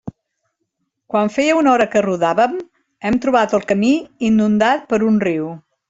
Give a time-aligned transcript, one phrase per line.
[1.15, 2.57] Quan feia una hora que rodàvem,
[3.11, 3.93] hem trobat el camí
[4.33, 5.51] inundat per un riu.